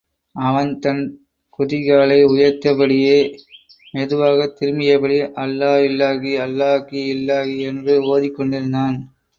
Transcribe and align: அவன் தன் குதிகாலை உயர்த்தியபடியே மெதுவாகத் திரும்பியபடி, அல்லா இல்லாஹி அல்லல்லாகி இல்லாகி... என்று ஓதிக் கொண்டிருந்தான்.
அவன் 0.35 0.79
தன் 0.79 1.01
குதிகாலை 1.59 2.17
உயர்த்தியபடியே 2.25 3.19
மெதுவாகத் 3.93 4.55
திரும்பியபடி, 4.57 5.19
அல்லா 5.37 5.71
இல்லாஹி 5.83 6.33
அல்லல்லாகி 6.41 7.01
இல்லாகி... 7.07 7.59
என்று 7.63 7.95
ஓதிக் 8.11 8.35
கொண்டிருந்தான். 8.35 8.97